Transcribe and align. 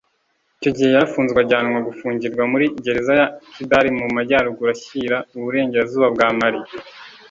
Icyo 0.57 0.69
gihe 0.75 0.89
yarafunzwe 0.91 1.37
ajyanwa 1.43 1.79
gufungirwa 1.87 2.43
muri 2.51 2.65
gereza 2.83 3.11
ya 3.19 3.27
Kidal 3.53 3.85
mu 3.99 4.05
majyaruguru 4.15 4.69
ashyira 4.75 5.17
iburasirazuba 5.35 6.07
bwa 6.15 6.29
Mali 6.39 6.59